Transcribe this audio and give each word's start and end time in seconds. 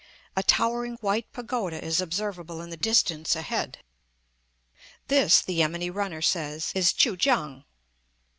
A 0.35 0.41
towering 0.41 0.95
white 1.01 1.31
pagoda 1.31 1.79
is 1.79 2.01
observable 2.01 2.59
in 2.59 2.71
the 2.71 2.75
distance 2.75 3.35
ahead; 3.35 3.83
thia 5.09 5.29
the 5.45 5.53
yameni 5.53 5.91
runner 5.91 6.23
says 6.23 6.71
is 6.73 6.91
Kui 6.91 7.15
kiang. 7.17 7.65